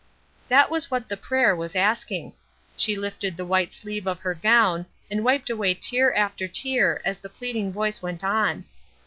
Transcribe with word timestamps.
That 0.49 0.71
was 0.71 0.89
what 0.89 1.07
this 1.09 1.19
prayer 1.21 1.55
was 1.55 1.75
asking. 1.75 2.33
She 2.75 2.95
lifted 2.95 3.37
the 3.37 3.45
white 3.45 3.71
sleeve 3.71 4.07
of 4.07 4.17
her 4.21 4.33
gown, 4.33 4.87
and 5.11 5.23
wiped 5.23 5.51
away 5.51 5.75
tear 5.75 6.11
after 6.15 6.47
tear 6.47 7.03
as 7.05 7.19
the 7.19 7.29
pleading 7.29 7.71
voice 7.71 8.01
went 8.01 8.23
on. 8.23 8.65